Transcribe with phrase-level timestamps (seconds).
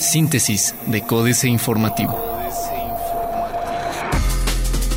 [0.00, 2.18] Síntesis de Códice Informativo.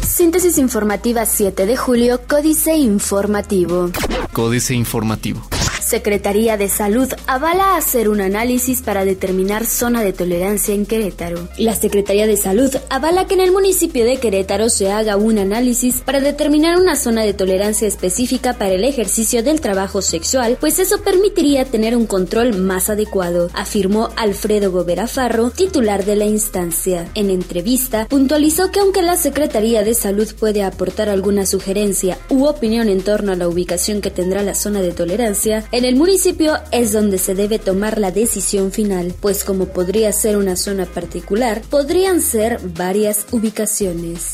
[0.02, 3.90] Síntesis informativa 7 de julio, Códice Informativo.
[4.34, 5.42] Códice Informativo.
[5.92, 11.50] Secretaría de Salud avala hacer un análisis para determinar zona de tolerancia en Querétaro.
[11.58, 15.98] La Secretaría de Salud avala que en el municipio de Querétaro se haga un análisis
[15.98, 21.02] para determinar una zona de tolerancia específica para el ejercicio del trabajo sexual, pues eso
[21.02, 27.12] permitiría tener un control más adecuado, afirmó Alfredo Gobera Farro, titular de la instancia.
[27.16, 32.88] En entrevista, puntualizó que aunque la Secretaría de Salud puede aportar alguna sugerencia u opinión
[32.88, 36.94] en torno a la ubicación que tendrá la zona de tolerancia, en el municipio es
[36.94, 42.22] donde se debe tomar la decisión final, pues como podría ser una zona particular, podrían
[42.22, 44.34] ser varias ubicaciones.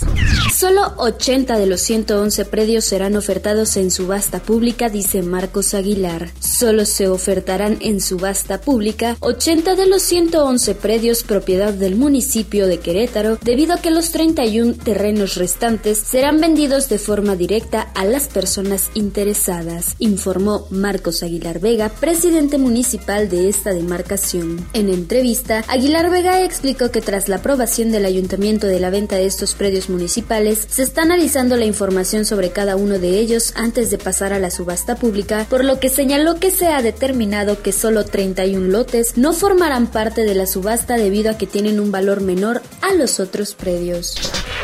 [0.53, 6.31] Solo 80 de los 111 predios serán ofertados en subasta pública, dice Marcos Aguilar.
[6.41, 12.79] Solo se ofertarán en subasta pública 80 de los 111 predios propiedad del municipio de
[12.79, 18.27] Querétaro, debido a que los 31 terrenos restantes serán vendidos de forma directa a las
[18.27, 21.36] personas interesadas, informó Marcos Aguilar.
[21.37, 24.67] Aguilar Vega, presidente municipal de esta demarcación.
[24.73, 29.27] En entrevista, Aguilar Vega explicó que tras la aprobación del ayuntamiento de la venta de
[29.27, 33.99] estos predios municipales, se está analizando la información sobre cada uno de ellos antes de
[33.99, 38.03] pasar a la subasta pública, por lo que señaló que se ha determinado que solo
[38.03, 42.63] 31 lotes no formarán parte de la subasta debido a que tienen un valor menor
[42.81, 44.15] a los otros predios.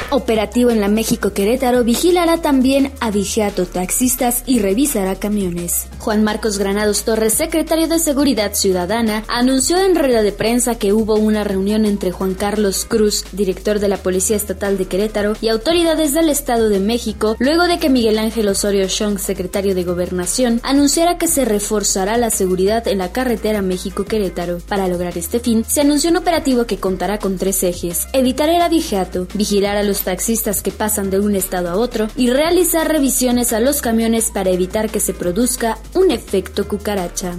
[0.09, 5.87] Operativo en la México Querétaro vigilará también a vigiato taxistas y revisará camiones.
[5.97, 11.15] Juan Marcos Granados Torres, secretario de Seguridad Ciudadana, anunció en rueda de prensa que hubo
[11.15, 16.13] una reunión entre Juan Carlos Cruz, director de la Policía Estatal de Querétaro, y autoridades
[16.13, 21.17] del Estado de México, luego de que Miguel Ángel Osorio Chong, secretario de Gobernación, anunciara
[21.17, 24.59] que se reforzará la seguridad en la carretera México-Querétaro.
[24.67, 28.61] Para lograr este fin, se anunció un operativo que contará con tres ejes: evitar el
[28.61, 33.53] abigeato, vigilar a los taxistas que pasan de un estado a otro y realizar revisiones
[33.53, 37.35] a los camiones para evitar que se produzca un efecto cucaracha.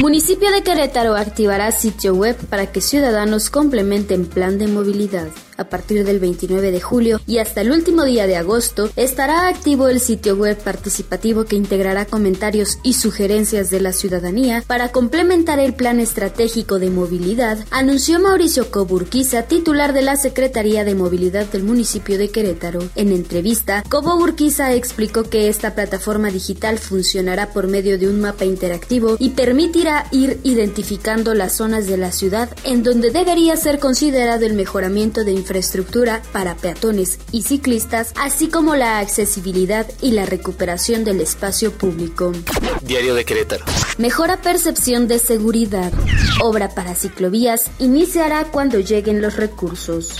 [0.00, 5.28] Municipio de Querétaro activará sitio web para que ciudadanos complementen plan de movilidad.
[5.56, 9.88] A partir del 29 de julio y hasta el último día de agosto estará activo
[9.88, 15.74] el sitio web participativo que integrará comentarios y sugerencias de la ciudadanía para complementar el
[15.74, 22.18] plan estratégico de movilidad, anunció Mauricio Coburquiza, titular de la Secretaría de Movilidad del municipio
[22.18, 22.80] de Querétaro.
[22.96, 28.44] En entrevista, Cobo Urquiza explicó que esta plataforma digital funcionará por medio de un mapa
[28.44, 34.46] interactivo y permitirá ir identificando las zonas de la ciudad en donde debería ser considerado
[34.46, 41.04] el mejoramiento de infraestructura para peatones y ciclistas, así como la accesibilidad y la recuperación
[41.04, 42.32] del espacio público.
[42.80, 43.66] Diario de Querétaro.
[43.98, 45.92] Mejora percepción de seguridad.
[46.40, 50.16] Obra para ciclovías iniciará cuando lleguen los recursos.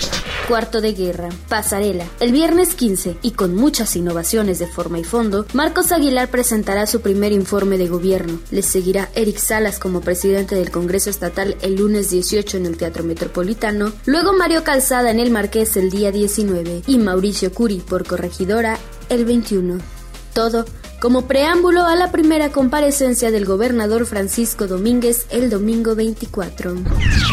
[0.47, 1.29] Cuarto de guerra.
[1.49, 2.05] Pasarela.
[2.19, 7.01] El viernes 15 y con muchas innovaciones de forma y fondo, Marcos Aguilar presentará su
[7.01, 8.39] primer informe de gobierno.
[8.51, 13.03] Le seguirá Eric Salas como presidente del Congreso Estatal el lunes 18 en el Teatro
[13.03, 18.77] Metropolitano, luego Mario Calzada en el Marqués el día 19 y Mauricio Curi por corregidora
[19.09, 19.79] el 21.
[20.33, 20.65] Todo
[21.05, 26.73] como preámbulo a la primera comparecencia del gobernador Francisco Domínguez el domingo 24.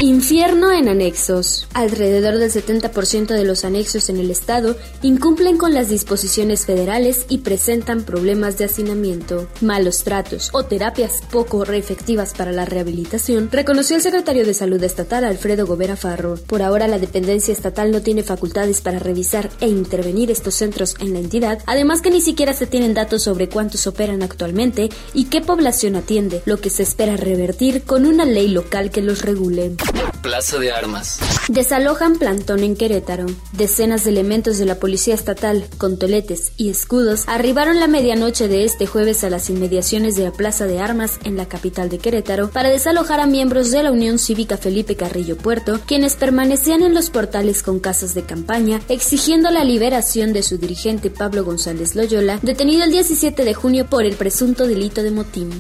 [0.03, 1.67] Infierno en anexos.
[1.73, 7.39] Alrededor del 70% de los anexos en el estado incumplen con las disposiciones federales y
[7.39, 14.03] presentan problemas de hacinamiento, malos tratos o terapias poco efectivas para la rehabilitación, reconoció el
[14.03, 16.35] secretario de Salud estatal Alfredo Gobera Farro.
[16.47, 21.15] Por ahora la dependencia estatal no tiene facultades para revisar e intervenir estos centros en
[21.15, 25.27] la entidad, además que ni siquiera se tienen datos sobre cuántos cuántos operan actualmente y
[25.27, 29.77] qué población atiende, lo que se espera revertir con una ley local que los regule.
[30.21, 31.21] Plaza de Armas.
[31.49, 33.27] Desalojan plantón en Querétaro.
[33.53, 38.65] Decenas de elementos de la Policía Estatal, con toletes y escudos, arribaron la medianoche de
[38.65, 42.51] este jueves a las inmediaciones de la Plaza de Armas en la capital de Querétaro
[42.51, 47.11] para desalojar a miembros de la Unión Cívica Felipe Carrillo Puerto, quienes permanecían en los
[47.11, 52.83] portales con casas de campaña, exigiendo la liberación de su dirigente Pablo González Loyola, detenido
[52.85, 55.51] el 17 de junio por el presunto delito de motín.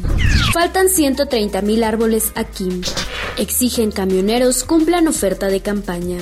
[0.52, 2.68] Faltan 130 mil árboles aquí.
[3.38, 6.18] Exigen camioneros cumplan oferta de campaña.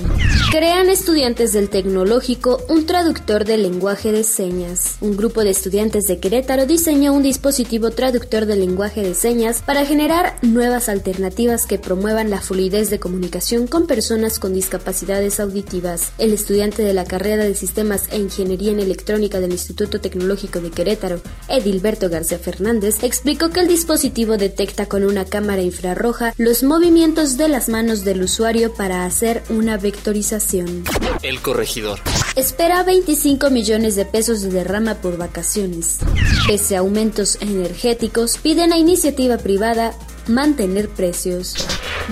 [0.53, 4.97] Crean estudiantes del tecnológico un traductor de lenguaje de señas.
[5.01, 9.85] Un grupo de estudiantes de Querétaro diseñó un dispositivo traductor de lenguaje de señas para
[9.85, 16.13] generar nuevas alternativas que promuevan la fluidez de comunicación con personas con discapacidades auditivas.
[16.19, 20.71] El estudiante de la carrera de Sistemas e Ingeniería en Electrónica del Instituto Tecnológico de
[20.71, 27.37] Querétaro, Edilberto García Fernández, explicó que el dispositivo detecta con una cámara infrarroja los movimientos
[27.37, 30.85] de las manos del usuario para hacer una vectorización
[31.23, 32.01] el corregidor.
[32.37, 35.99] Espera 25 millones de pesos de derrama por vacaciones.
[36.47, 39.95] Pese a aumentos energéticos, piden a iniciativa privada
[40.27, 41.55] mantener precios.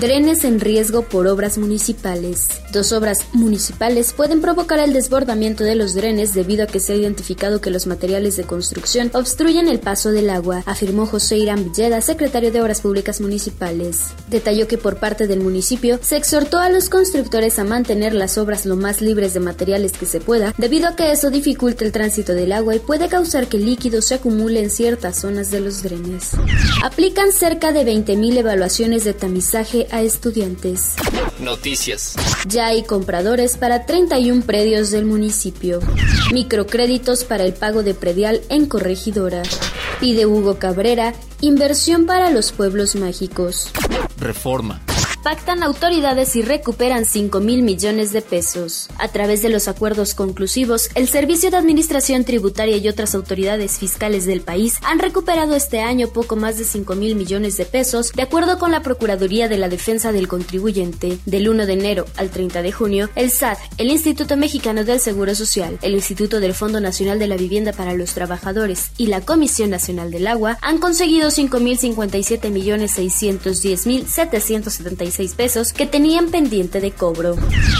[0.00, 2.46] Drenes en riesgo por obras municipales.
[2.72, 6.96] Dos obras municipales pueden provocar el desbordamiento de los drenes debido a que se ha
[6.96, 12.00] identificado que los materiales de construcción obstruyen el paso del agua, afirmó José Irán Villeda,
[12.00, 14.04] secretario de Obras Públicas Municipales.
[14.30, 18.66] Detalló que por parte del municipio se exhortó a los constructores a mantener las obras
[18.66, 22.34] lo más libres de materiales que se pueda, debido a que eso dificulta el tránsito
[22.34, 25.82] del agua y puede causar que el líquido se acumule en ciertas zonas de los
[25.82, 26.30] drenes.
[26.84, 30.96] Aplican cerca de 20.000 evaluaciones de tamizaje a estudiantes.
[31.40, 32.16] Noticias.
[32.46, 35.80] Ya hay compradores para 31 predios del municipio.
[36.32, 39.42] Microcréditos para el pago de predial en corregidora.
[40.00, 43.70] Pide Hugo Cabrera inversión para los pueblos mágicos.
[44.18, 44.80] Reforma
[45.22, 48.88] Pactan autoridades y recuperan 5 mil millones de pesos.
[48.98, 54.26] A través de los acuerdos conclusivos, el Servicio de Administración Tributaria y otras autoridades fiscales
[54.26, 58.22] del país han recuperado este año poco más de 5 mil millones de pesos, de
[58.22, 61.18] acuerdo con la Procuraduría de la Defensa del Contribuyente.
[61.26, 65.34] Del 1 de enero al 30 de junio, el SAT, el Instituto Mexicano del Seguro
[65.34, 69.70] Social, el Instituto del Fondo Nacional de la Vivienda para los Trabajadores y la Comisión
[69.70, 75.07] Nacional del Agua han conseguido 5 mil 57 millones 610,77 5.057.610.775
[75.74, 77.36] que tenían pendiente de cobro.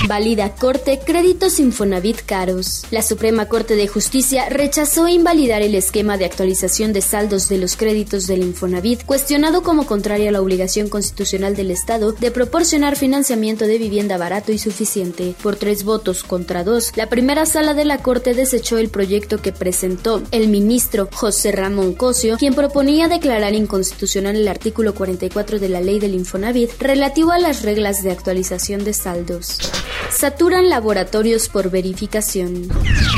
[0.08, 2.84] Válida Corte Créditos Infonavit Caros.
[2.90, 7.76] La Suprema Corte de Justicia rechazó invalidar el esquema de actualización de saldos de los
[7.76, 13.66] créditos del Infonavit, cuestionado como contrario a la obligación constitucional del Estado de proporcionar financiamiento
[13.66, 15.34] de vivienda barato y suficiente.
[15.42, 19.52] Por tres votos contra dos, la primera sala de la Corte desechó el proyecto que
[19.52, 25.80] presentó el ministro José Ramón Cosio, quien proponía declarar inconstitucional el artículo 44 de la
[25.80, 29.58] ley del Infonavit relativo a las reglas de actualización de saldos.
[30.10, 32.68] Saturan laboratorios por verificación.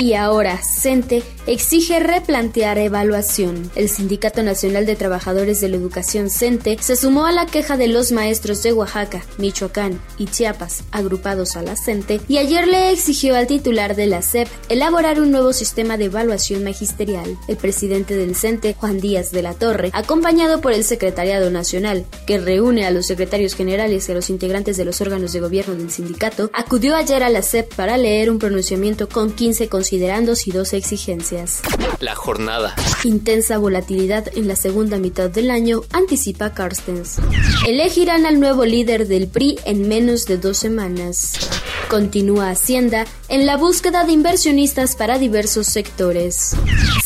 [0.01, 3.71] Y ahora, CENTE exige replantear evaluación.
[3.77, 7.89] El Sindicato Nacional de Trabajadores de la Educación CENTE se sumó a la queja de
[7.89, 13.37] los maestros de Oaxaca, Michoacán y Chiapas, agrupados a la CENTE, y ayer le exigió
[13.37, 17.37] al titular de la SEP elaborar un nuevo sistema de evaluación magisterial.
[17.49, 22.39] El presidente del CENTE, Juan Díaz de la Torre, acompañado por el Secretariado Nacional, que
[22.39, 26.49] reúne a los secretarios generales a los integrantes de los órganos de gobierno del sindicato,
[26.55, 31.61] acudió ayer a la SEP para leer un pronunciamiento con 15 considerandos y 12 exigencias.
[31.99, 32.77] La jornada.
[33.03, 37.17] Intensa volatilidad en la segunda mitad del año, anticipa Carstens.
[37.67, 41.51] Elegirán al nuevo líder del PRI en menos de dos semanas.
[41.89, 46.55] Continúa Hacienda en la búsqueda de inversionistas para diversos sectores.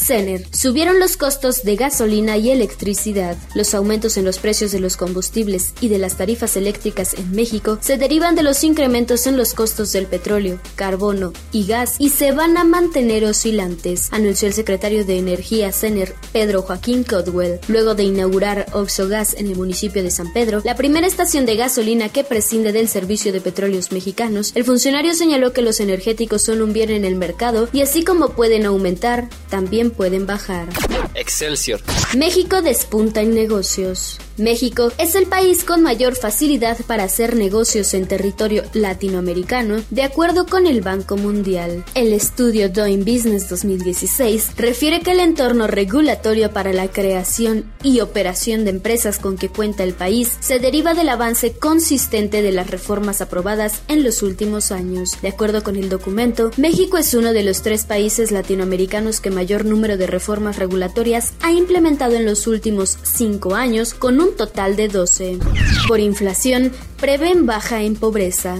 [0.05, 0.45] CENER.
[0.53, 3.39] Subieron los costos de gasolina y electricidad.
[3.55, 7.79] Los aumentos en los precios de los combustibles y de las tarifas eléctricas en México
[7.81, 12.33] se derivan de los incrementos en los costos del petróleo, carbono y gas y se
[12.33, 18.05] van a mantener oscilantes, anunció el secretario de Energía CENER, Pedro Joaquín Codwell, luego de
[18.05, 22.73] inaugurar Oxogas en el municipio de San Pedro, la primera estación de gasolina que prescinde
[22.73, 24.53] del servicio de petróleos mexicanos.
[24.55, 28.31] El funcionario señaló que los energéticos son un bien en el mercado y así como
[28.31, 30.69] pueden aumentar, también pueden bajar.
[31.15, 31.81] Excelsior.
[32.17, 34.19] México despunta en negocios.
[34.37, 40.47] México es el país con mayor facilidad para hacer negocios en territorio latinoamericano, de acuerdo
[40.47, 41.85] con el Banco Mundial.
[41.95, 48.65] El estudio Doing Business 2016 refiere que el entorno regulatorio para la creación y operación
[48.65, 53.21] de empresas con que cuenta el país se deriva del avance consistente de las reformas
[53.21, 55.13] aprobadas en los últimos años.
[55.23, 59.65] De acuerdo con el documento, México es uno de los tres países latinoamericanos que mayor
[59.65, 64.89] número de reformas regulatorias ha implementado en los últimos cinco años, con un total de
[64.89, 65.39] 12.
[65.87, 68.57] Por inflación, prevén baja en pobreza.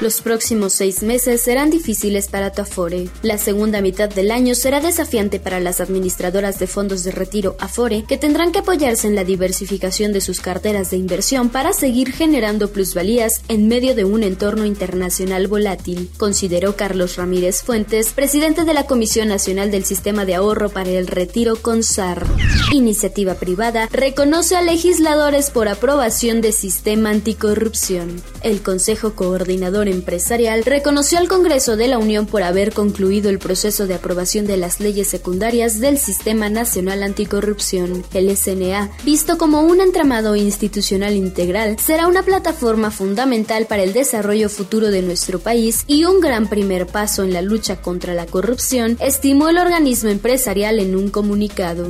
[0.00, 3.08] Los próximos seis meses serán difíciles para tu Afore.
[3.22, 8.04] La segunda mitad del año será desafiante para las administradoras de fondos de retiro Afore,
[8.06, 12.70] que tendrán que apoyarse en la diversificación de sus carteras de inversión para seguir generando
[12.70, 18.86] plusvalías en medio de un entorno internacional volátil, consideró Carlos Ramírez Fuentes, presidente de la
[18.86, 22.24] Comisión Nacional del Sistema de Ahorro para el Retiro CONSAR.
[22.72, 28.20] Iniciativa privada reconoce al legislador legisladores por aprobación de sistema anticorrupción.
[28.42, 33.86] El Consejo Coordinador Empresarial reconoció al Congreso de la Unión por haber concluido el proceso
[33.86, 38.04] de aprobación de las leyes secundarias del Sistema Nacional Anticorrupción.
[38.12, 44.48] El SNA, visto como un entramado institucional integral, será una plataforma fundamental para el desarrollo
[44.48, 48.96] futuro de nuestro país y un gran primer paso en la lucha contra la corrupción,
[49.00, 51.86] estimó el organismo empresarial en un comunicado.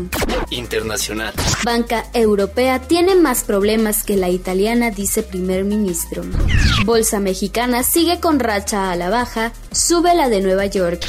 [0.50, 1.32] Internacional.
[1.64, 6.22] Banca Europea tiene más problemas que la italiana, dice primer ministro.
[6.84, 11.04] Bolsa Mexicana sigue con racha a la baja, sube la de Nueva York.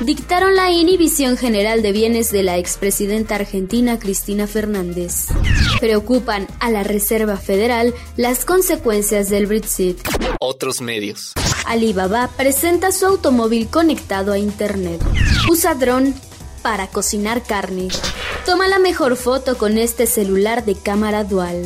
[0.00, 5.26] Dictaron la inhibición general de bienes de la expresidenta argentina Cristina Fernández.
[5.80, 9.98] Preocupan a la Reserva Federal las consecuencias del Brexit.
[10.40, 11.32] Otros medios.
[11.66, 15.00] Alibaba presenta su automóvil conectado a Internet.
[15.50, 16.14] Usa dron
[16.68, 17.88] para cocinar carne.
[18.44, 21.62] Toma la mejor foto con este celular de cámara dual.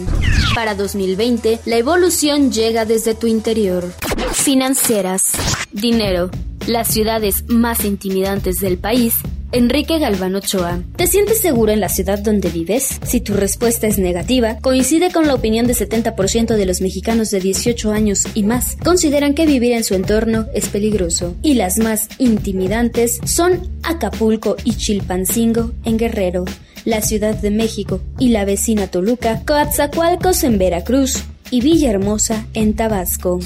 [0.55, 3.93] Para 2020, la evolución llega desde tu interior.
[4.33, 5.33] Financieras.
[5.73, 6.31] Dinero.
[6.69, 9.17] Las ciudades más intimidantes del país
[9.53, 10.83] Enrique Galván Ochoa.
[10.97, 12.99] ¿Te sientes seguro en la ciudad donde vives?
[13.05, 17.41] Si tu respuesta es negativa, coincide con la opinión de 70% de los mexicanos de
[17.41, 18.77] 18 años y más.
[18.83, 21.37] Consideran que vivir en su entorno es peligroso.
[21.43, 26.47] Y las más intimidantes son Acapulco y Chilpancingo en Guerrero,
[26.87, 33.39] la Ciudad de México y la vecina Toluca, Coatzacoalcos en Veracruz y Villahermosa en Tabasco.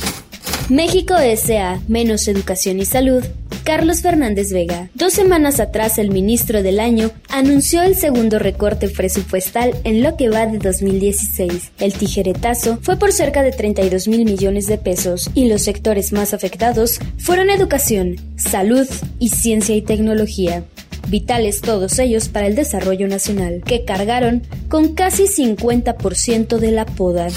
[0.69, 1.81] México S.A.
[1.89, 3.25] Menos Educación y Salud
[3.67, 4.91] Carlos Fernández Vega.
[4.95, 10.29] Dos semanas atrás, el ministro del año anunció el segundo recorte presupuestal en lo que
[10.29, 11.73] va de 2016.
[11.81, 16.33] El tijeretazo fue por cerca de 32 mil millones de pesos y los sectores más
[16.33, 18.87] afectados fueron educación, salud
[19.19, 20.63] y ciencia y tecnología
[21.09, 27.29] vitales todos ellos para el desarrollo nacional, que cargaron con casi 50% de la poda.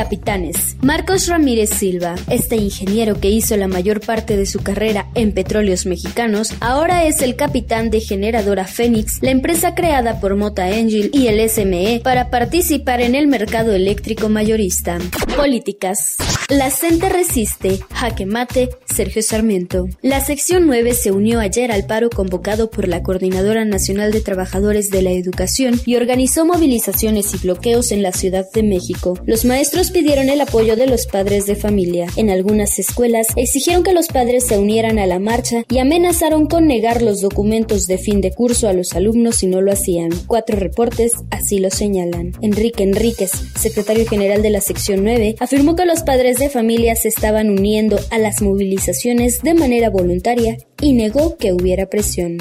[0.00, 0.78] Capitanes.
[0.80, 5.84] Marcos Ramírez Silva, este ingeniero que hizo la mayor parte de su carrera en petróleos
[5.84, 11.26] mexicanos, ahora es el capitán de generadora Fénix, la empresa creada por Mota Engil y
[11.26, 14.98] el SME para participar en el mercado eléctrico mayorista.
[15.36, 16.16] Políticas.
[16.48, 17.80] La CENTE resiste.
[17.92, 18.70] Jaque mate.
[18.86, 19.86] Sergio Sarmiento.
[20.02, 24.90] La sección 9 se unió ayer al paro convocado por la Coordinadora Nacional de Trabajadores
[24.90, 29.18] de la Educación y organizó movilizaciones y bloqueos en la Ciudad de México.
[29.26, 32.06] Los maestros pidieron el apoyo de los padres de familia.
[32.16, 36.66] En algunas escuelas exigieron que los padres se unieran a la marcha y amenazaron con
[36.66, 40.10] negar los documentos de fin de curso a los alumnos si no lo hacían.
[40.26, 42.32] Cuatro reportes así lo señalan.
[42.40, 47.08] Enrique Enríquez, secretario general de la sección 9, afirmó que los padres de familias se
[47.08, 52.38] estaban uniendo a las movilizaciones de manera voluntaria y negó que hubiera presión.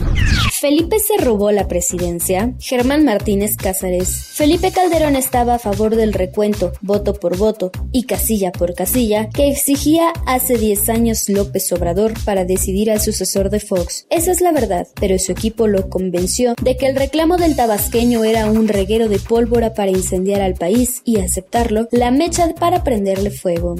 [0.59, 2.53] Felipe se robó la presidencia.
[2.59, 4.25] Germán Martínez Cázares.
[4.33, 9.47] Felipe Calderón estaba a favor del recuento, voto por voto y casilla por casilla, que
[9.47, 14.05] exigía hace 10 años López Obrador para decidir al sucesor de Fox.
[14.09, 18.25] Esa es la verdad, pero su equipo lo convenció de que el reclamo del tabasqueño
[18.25, 23.31] era un reguero de pólvora para incendiar al país y aceptarlo, la mecha para prenderle
[23.31, 23.77] fuego.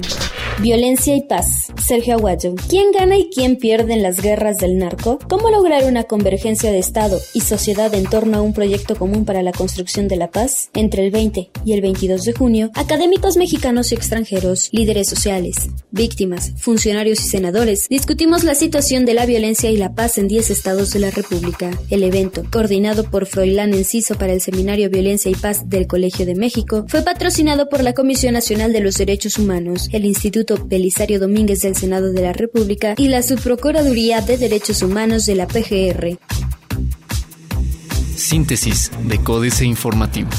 [0.60, 1.72] Violencia y paz.
[1.82, 2.54] Sergio Aguayo.
[2.68, 5.18] ¿Quién gana y quién pierde en las guerras del narco?
[5.26, 9.42] ¿Cómo lograr una convergencia de Estado y sociedad en torno a un proyecto común para
[9.42, 10.68] la construcción de la paz?
[10.74, 16.52] Entre el 20 y el 22 de junio, académicos mexicanos y extranjeros, líderes sociales, víctimas,
[16.58, 20.92] funcionarios y senadores discutimos la situación de la violencia y la paz en 10 estados
[20.92, 21.70] de la República.
[21.88, 26.34] El evento, coordinado por Froilán Enciso para el Seminario Violencia y Paz del Colegio de
[26.34, 30.04] México, fue patrocinado por la Comisión Nacional de los Derechos Humanos, el
[30.50, 35.34] Instituto Belisario Domínguez del Senado de la República y la Subprocuraduría de Derechos Humanos de
[35.36, 36.18] la PGR.
[38.16, 40.30] Síntesis de Códice Informativo.